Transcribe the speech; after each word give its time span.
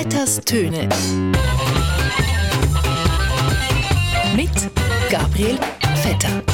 Vetters 0.00 0.40
Töne. 0.42 0.88
Mit 4.36 4.70
Gabriel 5.10 5.58
Vetter. 5.96 6.44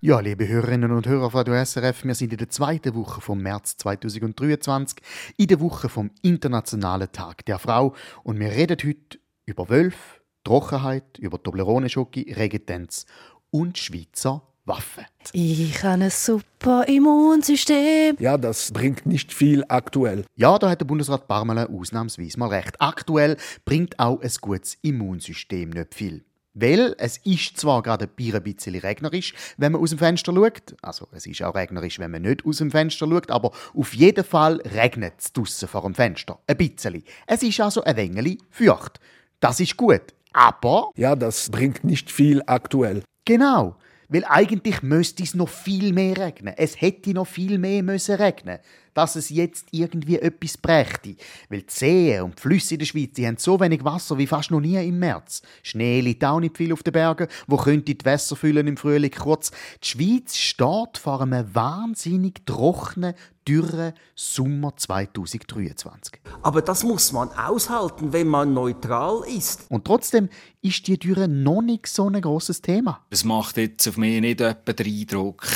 Ja, 0.00 0.18
liebe 0.18 0.48
Hörerinnen 0.48 0.90
und 0.90 1.06
Hörer 1.06 1.30
von 1.30 1.44
der 1.44 1.64
SRF, 1.64 2.04
wir 2.04 2.16
sind 2.16 2.32
in 2.32 2.38
der 2.38 2.50
zweiten 2.50 2.96
Woche 2.96 3.20
vom 3.20 3.40
März 3.40 3.76
2023, 3.76 4.98
in 5.36 5.46
der 5.46 5.60
Woche 5.60 5.88
vom 5.88 6.10
Internationalen 6.22 7.12
Tag 7.12 7.44
der 7.44 7.60
Frau 7.60 7.94
und 8.24 8.40
wir 8.40 8.50
reden 8.50 8.78
heute 8.84 9.20
über 9.46 9.68
Wölfe, 9.68 10.20
Trockenheit, 10.42 11.16
über 11.16 11.40
Toblerone-Schoki, 11.40 12.34
Regentenz 12.36 13.06
und 13.52 13.78
Schweizer 13.78 14.42
Waffen. 14.68 15.04
Ich 15.32 15.82
habe 15.82 16.04
ein 16.04 16.10
super 16.10 16.86
Immunsystem. 16.86 18.16
Ja, 18.20 18.36
das 18.36 18.70
bringt 18.70 19.06
nicht 19.06 19.32
viel 19.32 19.64
aktuell. 19.68 20.24
Ja, 20.36 20.58
da 20.58 20.70
hat 20.70 20.80
der 20.80 20.86
Bundesrat 20.86 21.26
Barmele 21.26 21.68
ausnahmsweise 21.70 22.38
mal 22.38 22.50
recht. 22.50 22.80
Aktuell 22.80 23.36
bringt 23.64 23.98
auch 23.98 24.20
ein 24.20 24.32
gutes 24.40 24.76
Immunsystem 24.82 25.70
nicht 25.70 25.94
viel. 25.94 26.24
Weil 26.54 26.94
es 26.98 27.18
ist 27.18 27.56
zwar 27.56 27.82
gerade 27.82 28.06
ein 28.06 28.42
bisschen 28.42 28.74
regnerisch, 28.74 29.32
wenn 29.56 29.72
man 29.72 29.80
aus 29.80 29.90
dem 29.90 29.98
Fenster 29.98 30.34
schaut. 30.34 30.76
Also 30.82 31.08
es 31.12 31.24
ist 31.26 31.42
auch 31.42 31.54
regnerisch, 31.54 31.98
wenn 31.98 32.10
man 32.10 32.22
nicht 32.22 32.44
aus 32.44 32.58
dem 32.58 32.70
Fenster 32.70 33.08
schaut, 33.08 33.30
aber 33.30 33.52
auf 33.74 33.94
jeden 33.94 34.24
Fall 34.24 34.56
regnet 34.74 35.14
es 35.18 35.32
draussen 35.32 35.68
vor 35.68 35.82
dem 35.82 35.94
Fenster. 35.94 36.40
Ein 36.46 36.56
bisschen. 36.56 37.04
Es 37.26 37.42
ist 37.42 37.60
also 37.60 37.84
ein 37.84 37.96
wenig 37.96 38.38
feucht. 38.50 39.00
Das 39.40 39.60
ist 39.60 39.76
gut. 39.76 40.02
Aber... 40.32 40.90
Ja, 40.96 41.16
das 41.16 41.48
bringt 41.48 41.84
nicht 41.84 42.10
viel 42.10 42.42
aktuell. 42.46 43.02
Genau. 43.24 43.76
Weil 44.08 44.24
eigentlich 44.24 44.82
müsste 44.82 45.22
es 45.22 45.34
noch 45.34 45.48
viel 45.50 45.92
mehr 45.92 46.16
regnen. 46.16 46.54
Es 46.56 46.80
hätte 46.80 47.12
noch 47.12 47.26
viel 47.26 47.58
mehr 47.58 47.82
müssen 47.82 48.16
regnen 48.16 48.58
dass 48.98 49.14
es 49.14 49.30
jetzt 49.30 49.68
irgendwie 49.70 50.18
etwas 50.18 50.58
brächte. 50.58 51.14
Weil 51.48 51.62
die 51.62 51.72
Seen 51.72 52.22
und 52.22 52.36
die 52.36 52.42
Flüsse 52.42 52.74
in 52.74 52.80
der 52.80 52.86
Schweiz 52.86 53.12
die 53.12 53.28
haben 53.28 53.36
so 53.36 53.60
wenig 53.60 53.84
Wasser 53.84 54.18
wie 54.18 54.26
fast 54.26 54.50
noch 54.50 54.58
nie 54.58 54.74
im 54.74 54.98
März. 54.98 55.40
Schnee 55.62 56.00
liegt 56.00 56.24
auch 56.24 56.40
nicht 56.40 56.56
viel 56.56 56.72
auf 56.72 56.82
den 56.82 56.92
Bergen, 56.92 57.28
wo 57.46 57.56
könnte 57.58 57.94
die 57.94 58.04
Wässer 58.04 58.34
füllen 58.34 58.66
im 58.66 58.76
Frühling. 58.76 59.12
Kurz, 59.12 59.52
die 59.84 59.88
Schweiz 59.88 60.36
steht 60.36 60.98
vor 60.98 61.20
einem 61.20 61.54
wahnsinnig 61.54 62.44
trockenen, 62.44 63.14
dürren 63.48 63.94
Sommer 64.14 64.76
2023. 64.76 66.20
Aber 66.42 66.60
das 66.60 66.84
muss 66.84 67.12
man 67.12 67.30
aushalten, 67.30 68.12
wenn 68.12 68.26
man 68.26 68.52
neutral 68.52 69.22
ist. 69.26 69.66
Und 69.70 69.84
trotzdem 69.86 70.28
ist 70.60 70.86
die 70.86 70.98
Dürre 70.98 71.28
noch 71.28 71.62
nicht 71.62 71.86
so 71.86 72.08
ein 72.08 72.20
grosses 72.20 72.60
Thema. 72.60 73.06
Es 73.10 73.24
macht 73.24 73.56
jetzt 73.56 73.88
auf 73.88 73.96
mich 73.96 74.20
nicht 74.20 74.40
etwa 74.40 74.72
den 74.72 74.86
Eindruck, 74.86 75.46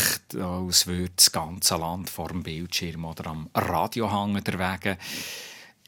als 0.40 0.86
würde 0.86 1.12
das 1.14 1.32
ganze 1.32 1.76
Land 1.76 2.08
vor 2.08 2.28
dem 2.28 2.42
Bildschirm 2.42 3.04
oder 3.04 3.30
am 3.32 3.48
Radio 3.54 4.10
hängen 4.12 4.44
derwegen. 4.44 4.98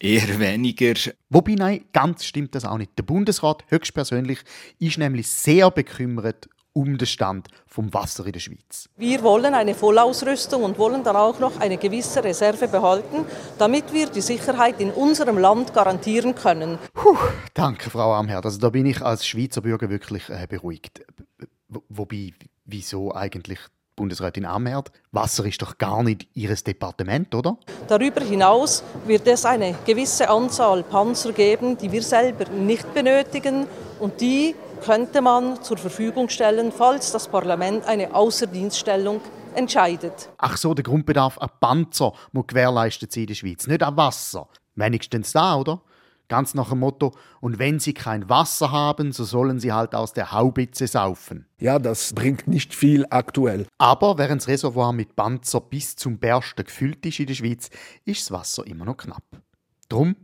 Eher 0.01 0.39
weniger. 0.39 0.95
Wobei, 1.29 1.55
nein, 1.55 1.85
ganz 1.93 2.25
stimmt 2.25 2.55
das 2.55 2.65
auch 2.65 2.79
nicht. 2.79 2.93
Der 2.99 3.05
Bundesrat 3.05 3.65
höchstpersönlich 3.69 4.41
ist 4.79 4.99
nämlich 4.99 5.29
sehr 5.29 5.71
bekümmert 5.71 6.49
um 6.73 6.99
den 6.99 7.07
Stand 7.07 7.49
vom 7.69 7.95
Wasser 7.95 8.27
in 8.27 8.33
der 8.33 8.41
Schweiz. 8.41 8.89
Wir 8.97 9.23
wollen 9.23 9.55
eine 9.55 9.75
Vollausrüstung 9.75 10.65
und 10.65 10.77
wollen 10.77 11.05
dann 11.05 11.15
auch 11.15 11.39
noch 11.39 11.61
eine 11.61 11.77
gewisse 11.77 12.25
Reserve 12.25 12.67
behalten, 12.67 13.25
damit 13.59 13.93
wir 13.93 14.09
die 14.09 14.21
Sicherheit 14.21 14.81
in 14.81 14.91
unserem 14.91 15.39
Land 15.39 15.73
garantieren 15.73 16.35
können. 16.35 16.79
Puh, 16.93 17.17
danke, 17.53 17.91
Frau 17.91 18.15
Amherd. 18.15 18.45
Also 18.45 18.59
da 18.59 18.71
bin 18.71 18.87
ich 18.87 19.01
als 19.03 19.25
Schweizer 19.25 19.61
Bürger 19.61 19.89
wirklich 19.89 20.29
äh, 20.31 20.49
beruhigt. 20.49 21.05
Wobei, 21.69 22.33
wieso 22.65 23.15
eigentlich 23.15 23.61
Bundesrätin 23.97 24.45
Amherd, 24.45 24.91
Wasser 25.13 25.45
ist 25.45 25.63
doch 25.63 25.79
gar 25.79 26.03
nicht 26.03 26.27
Ihres 26.35 26.65
Departement, 26.65 27.35
oder? 27.35 27.57
Darüber 27.87 28.21
hinaus 28.21 28.83
wird 29.07 29.27
es 29.27 29.45
eine 29.45 29.75
gewisse 29.87 30.29
Anzahl 30.29 30.83
Panzer 30.83 31.33
geben, 31.33 31.79
die 31.79 31.93
wir 31.93 32.03
selber 32.03 32.49
nicht 32.51 32.93
benötigen 32.93 33.67
und 34.01 34.21
die 34.21 34.55
könnte 34.85 35.23
man 35.23 35.63
zur 35.63 35.79
Verfügung 35.79 36.29
stellen, 36.29 36.73
falls 36.73 37.13
das 37.13 37.29
Parlament 37.29 37.87
eine 37.87 38.15
Außerdienststellung 38.15 39.21
entscheidet. 39.55 40.29
Ach 40.39 40.57
so, 40.57 40.75
der 40.75 40.83
Grundbedarf 40.83 41.39
an 41.39 41.51
Panzer 41.61 42.13
muss 42.33 42.47
gewährleistet 42.49 43.13
sein 43.13 43.23
in 43.23 43.27
der 43.29 43.35
Schweiz, 43.35 43.67
nicht 43.67 43.83
an 43.83 43.97
Wasser. 43.97 44.49
Wenigstens 44.75 45.33
da, 45.33 45.57
oder? 45.57 45.81
Ganz 46.35 46.53
nach 46.55 46.71
dem 46.71 46.81
Motto, 46.81 47.13
und 47.41 47.61
wenn 47.61 47.79
sie 47.79 47.95
kein 47.95 48.29
Wasser 48.29 48.73
haben, 48.73 49.13
so 49.13 49.23
sollen 49.23 49.61
sie 49.61 49.73
halt 49.73 49.95
aus 49.95 50.15
der 50.15 50.33
Haubitze 50.33 50.89
saufen. 50.89 51.47
Ja, 51.61 51.79
das 51.79 52.13
bringt 52.13 52.49
nicht 52.49 52.75
viel 52.75 53.07
aktuell. 53.09 53.69
Aber 53.79 54.19
während 54.19 54.43
das 54.43 54.49
Reservoir 54.49 54.93
mit 54.93 55.15
Panzer 55.15 55.61
bis 55.61 55.95
zum 55.95 56.19
Bersten 56.19 56.65
gefüllt 56.65 57.07
ist 57.07 57.21
in 57.21 57.27
der 57.27 57.35
Schweiz, 57.35 57.71
ist 58.05 58.23
das 58.23 58.33
Wasser 58.33 58.67
immer 58.67 58.85
noch 58.85 58.97
knapp. 58.97 59.23
Drum 59.89 60.17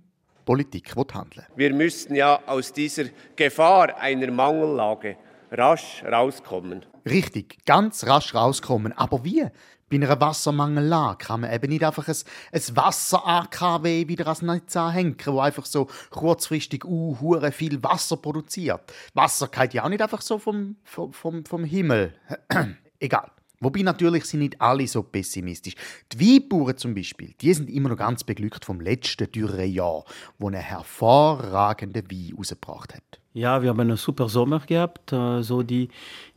Politik 0.44 0.97
handeln 0.97 1.47
Wir 1.54 1.72
müssten 1.72 2.16
ja 2.16 2.41
aus 2.44 2.72
dieser 2.72 3.04
Gefahr 3.37 3.97
einer 3.97 4.32
Mangellage 4.32 5.16
rasch 5.53 6.03
rauskommen. 6.03 6.84
Richtig, 7.06 7.65
ganz 7.66 8.04
rasch 8.04 8.34
rauskommen. 8.34 8.93
Aber 8.99 9.25
wie? 9.25 9.47
Bei 9.91 9.97
einer 9.97 10.21
Wassermangellage 10.21 11.27
kann 11.27 11.41
man 11.41 11.53
eben 11.53 11.69
nicht 11.69 11.83
einfach 11.83 12.06
ein, 12.06 12.17
ein 12.53 12.77
Wasser-AKW 12.77 14.06
wieder 14.09 14.27
ans 14.27 14.43
Netz 14.43 14.77
anhängen, 14.77 15.17
wo 15.27 15.41
einfach 15.41 15.67
so 15.67 15.89
kurzfristig 16.11 16.84
uh, 16.84 17.41
viel 17.51 17.83
Wasser 17.83 18.17
produziert. 18.17 18.81
Wasser 19.15 19.49
geht 19.49 19.75
ja 19.75 19.84
auch 19.84 19.89
nicht 19.89 20.00
einfach 20.00 20.23
so 20.23 20.39
vom, 20.39 20.77
vom, 20.84 21.45
vom 21.45 21.65
Himmel. 21.65 22.15
Egal. 23.00 23.31
Wobei 23.62 23.83
natürlich 23.83 24.25
sind 24.25 24.41
nicht 24.41 24.61
alle 24.61 24.87
so 24.87 25.03
pessimistisch. 25.03 25.75
Die 26.12 26.41
Weinbauern 26.41 26.79
zum 26.79 26.95
Beispiel, 26.95 27.34
die 27.43 27.53
sind 27.53 27.69
immer 27.69 27.91
noch 27.91 27.99
ganz 27.99 28.25
beglückt 28.25 28.65
vom 28.65 28.81
letzten 28.81 29.31
dürren 29.31 29.71
Jahr, 29.71 30.05
wo 30.39 30.49
eine 30.49 30.59
hervorragende 30.59 32.03
Wein 32.11 32.34
rausgebracht 32.39 32.95
hat. 32.95 33.21
Ja, 33.34 33.62
wir 33.62 33.69
haben 33.69 33.81
einen 33.81 33.97
super 33.99 34.29
Sommer 34.29 34.61
gehabt. 34.61 35.12
Äh, 35.12 35.43
so 35.43 35.62
die, 35.62 35.89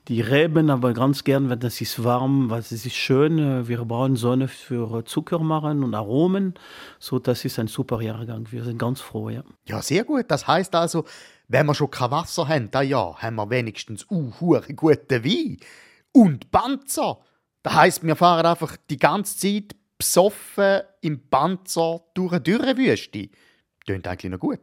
die 0.08 0.22
Reben 0.22 0.70
aber 0.70 0.94
ganz 0.94 1.24
gern, 1.24 1.50
wenn 1.50 1.62
es 1.62 1.80
ist 1.80 2.04
warm, 2.04 2.50
weil 2.50 2.60
es 2.60 2.72
ist 2.72 2.94
schön. 2.94 3.40
Äh, 3.40 3.68
wir 3.68 3.86
brauchen 3.86 4.16
Sonne 4.16 4.48
für 4.48 5.06
Zucker 5.06 5.40
machen 5.40 5.84
und 5.84 5.96
Aromen. 5.96 6.56
So, 7.00 7.20
das 7.20 7.46
ist 7.46 7.58
ein 7.60 7.68
super 7.68 8.02
Jahrgang. 8.02 8.48
Wir 8.52 8.64
sind 8.64 8.78
ganz 8.78 9.00
froh, 9.00 9.30
ja. 9.30 9.44
Ja, 9.66 9.82
sehr 9.82 10.04
gut. 10.04 10.26
Das 10.28 10.46
heißt 10.46 10.76
also, 10.76 11.06
wenn 11.48 11.66
wir 11.66 11.74
schon 11.74 11.90
kein 11.90 12.12
Wasser 12.12 12.48
haben, 12.48 12.70
dann 12.72 12.88
ja, 12.88 13.16
haben 13.18 13.36
wir 13.36 13.50
wenigstens 13.50 14.06
uh, 14.10 14.32
guten 14.76 15.24
Wein. 15.24 15.58
Und 16.12 16.52
Panzer. 16.52 17.20
Das 17.62 17.74
heißt, 17.74 18.04
wir 18.04 18.16
fahren 18.16 18.46
einfach 18.46 18.76
die 18.90 18.98
ganze 18.98 19.38
Zeit 19.38 19.76
besoffen 19.98 20.82
im 21.02 21.30
Panzer 21.30 22.02
durch 22.14 22.34
eine 22.34 22.42
Dürrewüste. 22.42 23.30
Tönt 23.86 24.08
eigentlich 24.08 24.32
noch 24.32 24.40
gut. 24.40 24.60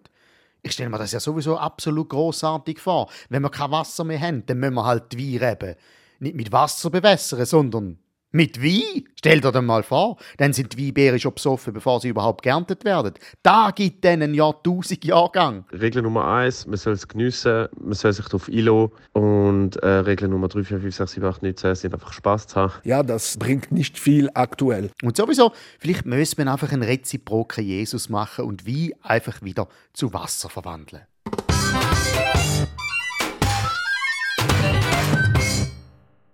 Ich 0.63 0.73
stelle 0.73 0.91
mir 0.91 0.99
das 0.99 1.13
ja 1.13 1.21
sowieso 1.21 1.57
absolut 1.57 2.11
großartig 2.11 2.79
vor. 2.79 3.11
Wenn 3.29 3.43
wir 3.43 3.51
kein 3.51 3.71
Wasser 3.71 4.05
mehr 4.05 4.21
haben, 4.21 4.45
dann 4.47 4.59
müssen 4.59 4.75
wir 4.75 4.85
halt 4.85 5.13
die 5.13 5.41
Wein 5.41 5.49
reben. 5.49 5.77
Nicht 6.19 6.37
mit 6.37 6.53
Wasser 6.53 6.91
bewässern, 6.91 7.47
sondern 7.47 7.99
mit 8.33 8.63
Wein? 8.63 9.05
Stell 9.17 9.41
dir 9.41 9.53
das 9.53 9.63
mal 9.63 9.83
vor, 9.83 10.17
dann 10.39 10.53
sind 10.53 10.73
die 10.77 10.87
Weinbeeren 10.87 11.19
schon 11.19 11.35
besoffen, 11.35 11.73
bevor 11.73 12.01
sie 12.01 12.09
überhaupt 12.09 12.43
geerntet 12.43 12.85
werden. 12.85 13.15
Da 13.43 13.71
gibt 13.75 14.05
es 14.05 14.11
einen 14.11 14.35
Jahrtausend 14.35 15.05
Jahrgang. 15.05 15.65
Regel 15.73 16.03
Nummer 16.03 16.27
eins: 16.27 16.67
man 16.67 16.77
soll 16.77 16.95
es 16.95 17.07
geniessen, 17.07 17.69
man 17.79 17.95
soll 17.95 18.13
sich 18.13 18.27
darauf 18.27 18.49
einlassen. 18.49 18.91
Und 19.13 19.77
äh, 19.77 19.89
Regel 19.89 20.29
Nummer 20.29 20.49
drei, 20.49 20.65
vier, 20.65 20.81
fünf, 20.81 20.95
sechs, 20.95 21.13
sieben, 21.13 21.27
acht, 21.27 21.43
neun, 21.43 21.57
zehn 21.57 21.75
sind 21.75 21.95
einfach 21.95 22.13
Spass 22.13 22.47
zu 22.47 22.57
haben. 22.57 22.73
Ja, 22.85 23.03
das 23.03 23.37
bringt 23.37 23.73
nicht 23.73 23.99
viel 23.99 24.31
aktuell. 24.35 24.91
Und 25.03 25.17
sowieso, 25.17 25.53
vielleicht 25.79 26.07
müsste 26.07 26.43
man 26.43 26.53
einfach 26.53 26.73
einen 26.73 26.83
reziproken 26.83 27.65
Jesus 27.65 28.09
machen 28.09 28.45
und 28.45 28.67
Wein 28.67 28.93
einfach 29.03 29.43
wieder 29.43 29.69
zu 29.93 30.13
Wasser 30.13 30.49
verwandeln. 30.49 31.03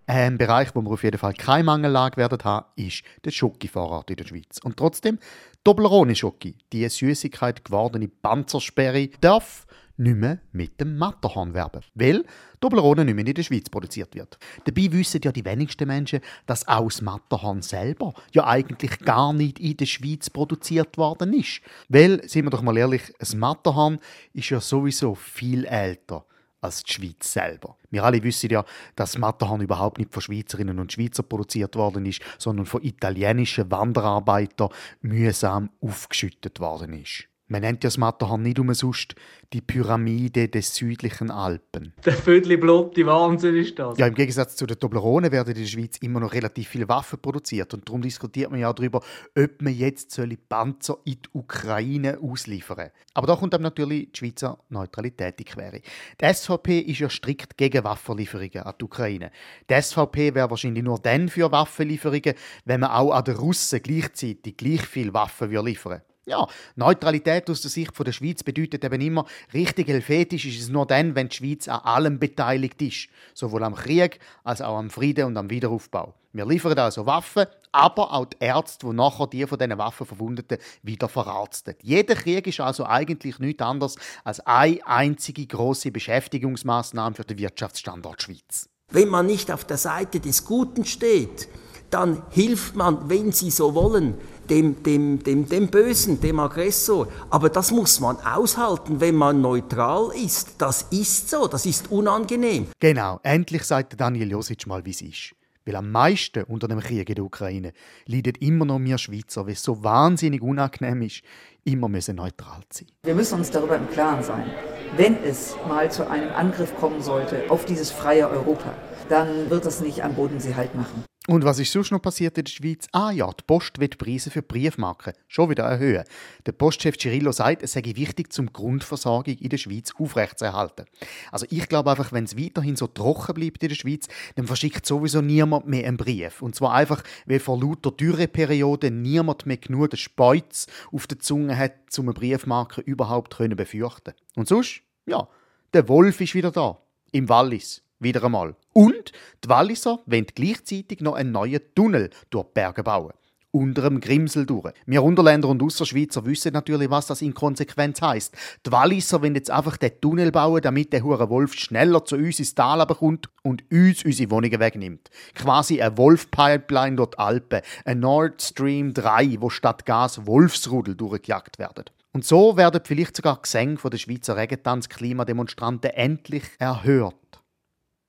Ein 0.08 0.38
Bereich, 0.38 0.68
wo 0.74 0.82
wir 0.82 0.92
auf 0.92 1.02
jeden 1.02 1.18
Fall 1.18 1.34
keine 1.34 1.64
Mangellage 1.64 2.16
werden 2.16 2.38
haben, 2.44 2.66
ist 2.76 3.02
der 3.24 3.32
Schokivorrat 3.32 4.08
in 4.10 4.16
der 4.16 4.24
Schweiz. 4.24 4.60
Und 4.62 4.76
trotzdem, 4.76 5.18
Toblerone-Schoki, 5.64 6.56
die 6.72 6.88
Süßigkeit 6.88 7.64
gewordene 7.64 8.06
Panzersperre, 8.06 9.08
darf 9.20 9.66
nicht 9.96 10.16
mehr 10.16 10.38
mit 10.52 10.80
dem 10.80 10.96
Matterhorn 10.96 11.54
werben, 11.54 11.80
weil 11.94 12.24
Toblerone 12.60 13.04
nicht 13.04 13.14
mehr 13.14 13.26
in 13.26 13.34
der 13.34 13.42
Schweiz 13.42 13.68
produziert 13.68 14.14
wird. 14.14 14.38
Dabei 14.64 14.92
wissen 14.92 15.22
ja 15.24 15.32
die 15.32 15.44
wenigsten 15.44 15.88
Menschen, 15.88 16.20
dass 16.46 16.68
auch 16.68 16.84
das 16.84 17.02
Matterhorn 17.02 17.62
selber 17.62 18.14
ja 18.32 18.46
eigentlich 18.46 19.00
gar 19.00 19.32
nicht 19.32 19.58
in 19.58 19.76
der 19.76 19.86
Schweiz 19.86 20.30
produziert 20.30 20.98
worden 20.98 21.32
ist. 21.32 21.62
Weil, 21.88 22.22
sind 22.28 22.44
wir 22.44 22.50
doch 22.50 22.62
mal 22.62 22.76
ehrlich, 22.76 23.12
das 23.18 23.34
Matterhorn 23.34 23.98
ist 24.32 24.50
ja 24.50 24.60
sowieso 24.60 25.16
viel 25.16 25.64
älter 25.64 26.24
als 26.60 26.82
die 26.82 26.92
Schweiz 26.92 27.32
selber. 27.32 27.76
Wir 27.90 28.04
alle 28.04 28.22
wissen 28.22 28.50
ja, 28.50 28.64
dass 28.94 29.18
Matterhorn 29.18 29.60
überhaupt 29.60 29.98
nicht 29.98 30.12
von 30.12 30.22
Schweizerinnen 30.22 30.78
und 30.78 30.92
Schweizer 30.92 31.22
produziert 31.22 31.76
worden 31.76 32.06
ist, 32.06 32.22
sondern 32.38 32.66
von 32.66 32.82
italienischen 32.82 33.70
Wanderarbeitern 33.70 34.70
mühsam 35.00 35.70
aufgeschüttet 35.80 36.60
worden 36.60 36.94
ist. 36.94 37.28
Man 37.48 37.60
nennt 37.60 37.84
ja 37.84 37.88
das 37.88 37.96
Matterhorn 37.96 38.43
nicht 38.43 38.58
umsonst 38.58 39.14
die 39.52 39.60
Pyramide 39.60 40.48
des 40.48 40.75
südlichen 40.75 41.31
Alpen. 41.31 41.93
Der 42.04 42.14
Viertelblotte 42.14 43.06
Wahnsinn 43.06 43.56
ist 43.56 43.78
das. 43.78 43.96
Ja, 43.98 44.08
im 44.08 44.14
Gegensatz 44.14 44.56
zu 44.56 44.66
den 44.66 44.81
Toblerone 44.81 45.31
werden 45.31 45.54
in 45.54 45.62
der 45.62 45.69
Schweiz 45.69 45.98
immer 45.98 46.19
noch 46.19 46.32
relativ 46.32 46.69
viele 46.69 46.88
Waffen 46.88 47.20
produziert. 47.20 47.72
Und 47.72 47.88
darum 47.88 48.02
diskutiert 48.02 48.50
man 48.50 48.58
ja 48.58 48.72
darüber, 48.72 49.00
ob 49.37 49.62
man 49.62 49.72
jetzt 49.72 50.20
Panzer 50.48 50.98
in 51.04 51.12
die 51.12 51.28
Ukraine 51.34 52.19
ausliefern 52.20 52.76
soll. 52.76 52.90
Aber 53.14 53.26
da 53.28 53.37
kommt 53.37 53.54
dann 53.54 53.62
natürlich 53.62 54.10
die 54.10 54.19
Schweizer 54.19 54.58
Neutralität 54.69 55.38
in 55.38 55.44
die 55.44 55.44
Quere. 55.44 55.81
Die 56.20 56.34
SVP 56.34 56.81
ist 56.81 56.99
ja 56.99 57.08
strikt 57.08 57.56
gegen 57.56 57.84
Waffenlieferungen 57.84 58.64
an 58.64 58.75
die 58.81 58.84
Ukraine. 58.84 59.31
Die 59.70 59.81
SVP 59.81 60.34
wäre 60.34 60.50
wahrscheinlich 60.50 60.82
nur 60.82 60.99
dann 60.99 61.28
für 61.28 61.52
Waffenlieferungen, 61.52 62.34
wenn 62.64 62.81
man 62.81 62.90
auch 62.90 63.12
an 63.12 63.25
den 63.25 63.37
Russen 63.37 63.81
gleichzeitig 63.82 64.56
gleich 64.56 64.82
viel 64.82 65.14
Waffen 65.14 65.50
liefern 65.50 65.92
würde. 65.92 66.15
Ja, 66.28 66.49
Neutralität 66.75 67.49
aus 67.49 67.61
der 67.61 67.70
Sicht 67.70 67.93
der 67.96 68.11
Schweiz 68.11 68.43
bedeutet 68.43 68.82
eben 68.82 69.00
immer, 69.00 69.26
richtig 69.55 69.87
helvetisch 69.87 70.44
ist 70.46 70.61
es 70.61 70.69
nur 70.69 70.84
dann, 70.84 71.14
wenn 71.14 71.28
die 71.28 71.37
Schweiz 71.37 71.69
an 71.69 71.78
allem 71.82 72.19
beteiligt 72.19 72.82
ist. 72.82 73.06
Sowohl 73.32 73.62
am 73.62 73.76
Krieg 73.76 74.19
als 74.43 74.61
auch 74.61 74.76
am 74.76 74.90
Frieden 74.90 75.26
und 75.26 75.37
am 75.37 75.49
Wiederaufbau. 75.49 76.14
Wir 76.32 76.44
liefern 76.44 76.76
also 76.81 77.06
Waffen, 77.06 77.46
aber 77.70 78.12
auch 78.12 78.25
die 78.25 78.38
Ärzte, 78.40 78.88
die 78.88 78.93
nachher 78.93 79.28
die 79.28 79.46
von 79.46 79.56
diesen 79.56 79.78
Waffen 79.78 80.05
Verwundeten 80.05 80.58
wieder 80.82 81.08
verarzten. 81.08 81.76
Jeder 81.81 82.17
Krieg 82.17 82.49
ist 82.49 82.58
also 82.58 82.84
eigentlich 82.84 83.38
nichts 83.38 83.62
anderes 83.62 83.94
als 84.25 84.40
eine 84.40 84.84
einzige 84.84 85.46
große 85.46 85.93
Beschäftigungsmaßnahme 85.93 87.14
für 87.14 87.25
den 87.25 87.38
Wirtschaftsstandort 87.38 88.23
Schweiz. 88.23 88.69
Wenn 88.90 89.08
man 89.08 89.26
nicht 89.26 89.52
auf 89.52 89.64
der 89.64 89.78
Seite 89.78 90.19
des 90.19 90.44
Guten 90.44 90.84
steht, 90.84 91.49
dann 91.90 92.23
hilft 92.31 92.75
man, 92.75 93.08
wenn 93.08 93.32
Sie 93.32 93.50
so 93.50 93.75
wollen, 93.75 94.14
dem, 94.48 94.82
dem, 94.82 95.22
dem, 95.22 95.48
dem 95.48 95.69
Bösen, 95.69 96.20
dem 96.20 96.40
Aggressor. 96.40 97.08
Aber 97.31 97.48
das 97.48 97.70
muss 97.70 98.00
man 98.00 98.16
aushalten, 98.20 99.00
wenn 99.00 99.14
man 99.14 99.40
neutral 99.40 100.10
ist. 100.14 100.54
Das 100.58 100.82
ist 100.90 101.31
so, 101.31 101.46
das 101.46 101.66
ist 101.66 101.90
unangenehm. 101.90 102.69
Genau, 102.78 103.20
endlich 103.22 103.64
sagt 103.64 104.00
Daniel 104.00 104.31
Josic 104.31 104.66
mal, 104.66 104.84
wie 104.84 104.90
es 104.90 105.02
ist. 105.02 105.34
Weil 105.66 105.76
am 105.76 105.90
meisten 105.90 106.44
unter 106.44 106.69
dem 106.69 106.78
Krieg 106.78 107.08
in 107.08 107.16
der 107.16 107.25
Ukraine 107.25 107.72
leiden 108.06 108.34
immer 108.38 108.64
noch 108.64 108.78
wir 108.78 108.98
Schweizer, 108.98 109.46
weil 109.46 109.54
es 109.54 109.62
so 109.64 109.82
wahnsinnig 109.82 110.40
unangenehm 110.40 111.02
ist, 111.02 111.22
immer 111.64 111.88
müssen 111.88 112.14
neutral 112.14 112.60
sein. 112.70 112.87
Wir 113.02 113.16
müssen 113.16 113.40
uns 113.40 113.50
darüber 113.50 113.76
im 113.76 113.90
Klaren 113.90 114.22
sein. 114.22 114.49
Wenn 114.96 115.16
es 115.25 115.56
mal 115.66 115.90
zu 115.90 116.08
einem 116.08 116.32
Angriff 116.32 116.72
kommen 116.76 117.02
sollte 117.02 117.50
auf 117.50 117.64
dieses 117.64 117.90
freie 117.90 118.31
Europa, 118.31 118.72
dann 119.08 119.50
wird 119.50 119.66
das 119.66 119.81
nicht 119.81 120.04
am 120.04 120.14
Bodensee 120.14 120.54
halt 120.54 120.76
machen. 120.76 121.04
Und 121.28 121.44
was 121.44 121.58
ist 121.58 121.73
sonst 121.73 121.90
noch 121.90 122.00
passiert 122.00 122.38
in 122.38 122.44
der 122.44 122.52
Schweiz? 122.52 122.87
Ah 122.93 123.11
ja, 123.11 123.28
die 123.28 123.43
Post 123.44 123.81
wird 123.81 123.94
die 123.94 123.96
Preise 123.96 124.31
für 124.31 124.43
Briefmarken 124.43 125.12
schon 125.26 125.50
wieder 125.50 125.64
erhöhen. 125.64 126.05
Der 126.46 126.52
Postchef 126.52 126.96
Cirillo 126.99 127.32
sagt, 127.32 127.62
es 127.62 127.73
sei 127.73 127.82
wichtig, 127.84 128.32
zum 128.32 128.52
Grundversorgung 128.52 129.34
in 129.34 129.49
der 129.49 129.58
Schweiz 129.58 129.93
aufrechtzuerhalten. 129.99 130.87
Also 131.32 131.46
ich 131.50 131.69
glaube 131.69 131.90
einfach, 131.90 132.12
wenn 132.12 132.25
es 132.25 132.38
weiterhin 132.38 132.76
so 132.76 132.87
trocken 132.87 133.34
bleibt 133.34 133.62
in 133.62 133.70
der 133.70 133.76
Schweiz, 133.76 134.06
dann 134.37 134.46
verschickt 134.46 134.87
sowieso 134.87 135.20
niemand 135.20 135.67
mehr 135.67 135.88
einen 135.88 135.96
Brief. 135.96 136.43
Und 136.43 136.55
zwar 136.55 136.75
einfach, 136.75 137.02
weil 137.26 137.40
vor 137.40 137.61
lauter 137.61 137.90
Dürreperiode 137.90 138.93
niemand 138.93 139.46
mehr 139.46 139.56
genug 139.56 139.90
den 139.90 139.99
Speuz 139.99 140.69
auf 140.93 141.08
der 141.08 141.19
Zunge 141.19 141.58
hat, 141.58 141.73
um 141.99 142.05
eine 142.05 142.14
Briefmarke 142.14 142.82
überhaupt 142.82 143.34
zu 143.34 143.49
befürchten. 143.49 144.14
Und 144.37 144.46
sonst, 144.46 144.82
ja, 145.06 145.26
der 145.73 145.88
Wolf 145.88 146.20
ist 146.20 146.34
wieder 146.34 146.52
da. 146.52 146.78
Im 147.11 147.28
Wallis. 147.28 147.82
Wieder 147.98 148.25
einmal. 148.25 148.54
Und 148.72 149.12
die 149.43 149.48
Walliser 149.48 150.00
wollen 150.06 150.26
gleichzeitig 150.34 151.00
noch 151.00 151.14
einen 151.14 151.32
neuen 151.32 151.60
Tunnel 151.75 152.10
durch 152.31 152.46
die 152.46 152.52
Berge 152.54 152.82
bauen. 152.82 153.12
Unter 153.52 153.82
dem 153.82 154.00
Grimsel 154.00 154.44
durch. 154.44 154.75
Wir 154.84 155.02
Unterländer 155.02 155.48
und 155.48 155.62
Ausserschweizer 155.62 156.26
wissen 156.26 156.52
natürlich, 156.52 156.90
was 156.90 157.06
das 157.06 157.22
in 157.22 157.32
Konsequenz 157.32 158.02
heisst. 158.02 158.34
Die 158.66 158.72
Walliser 158.72 159.22
wollen 159.22 159.34
jetzt 159.34 159.50
einfach 159.50 159.78
den 159.78 159.98
Tunnel 159.98 160.31
bauen, 160.31 160.60
damit 160.60 160.93
der 160.93 161.02
hure 161.02 161.31
Wolf 161.31 161.54
schneller 161.54 162.04
zu 162.04 162.16
uns 162.16 162.38
ins 162.38 162.54
Tal 162.54 162.87
kommt 162.87 163.31
und 163.43 163.64
uns 163.72 164.04
unsere 164.04 164.31
Wohnungen 164.31 164.60
wegnimmt. 164.60 165.08
Quasi 165.34 165.81
eine 165.81 165.96
Wolf-Pipeline 165.96 166.96
durch 166.96 167.10
die 167.12 167.19
Alpen. 167.19 167.62
Ein 167.87 168.00
Nord 168.00 168.42
Stream 168.42 168.92
3, 168.92 169.37
wo 169.40 169.49
statt 169.49 169.87
Gas 169.87 170.26
Wolfsrudel 170.26 170.94
durchgejagt 170.94 171.58
werden. 171.58 171.84
Und 172.12 172.25
so 172.25 172.56
werden 172.58 172.81
vielleicht 172.84 173.16
sogar 173.16 173.40
Gesänge 173.40 173.76
der 173.76 173.99
Schweizer 173.99 174.37
Regentanz-Klimademonstranten 174.37 175.90
endlich 175.90 176.44
erhört. 176.58 177.14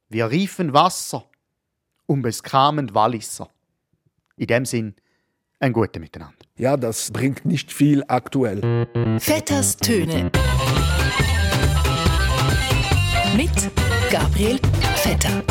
Wir 0.10 0.32
riefen 0.32 0.74
Wasser 0.74 1.26
und 2.06 2.22
beskamen 2.22 2.96
Walliser. 2.96 3.50
In 4.38 4.48
dem 4.48 4.66
Sinn, 4.66 4.96
ein 5.60 5.74
gutes 5.74 6.00
Miteinander. 6.00 6.38
Ja, 6.56 6.78
das 6.78 7.12
bringt 7.12 7.44
nicht 7.46 7.74
viel 7.74 8.04
aktuell. 8.08 8.88
Vetters 9.20 9.76
Töne. 9.76 10.32
Mit 13.36 13.52
Gabriel 14.10 14.60
Vetter. 14.96 15.44